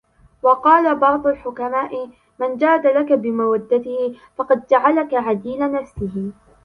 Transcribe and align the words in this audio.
وَقَالَ 0.43 0.95
بَعْضُ 0.95 1.27
الْحُكَمَاءِ 1.27 2.09
مَنْ 2.39 2.57
جَادَ 2.57 2.87
لَك 2.87 3.13
بِمَوَدَّتِهِ، 3.13 4.15
فَقَدْ 4.37 4.67
جَعَلَك 4.67 5.13
عَدِيلَ 5.13 5.71
نَفْسِهِ 5.73 6.31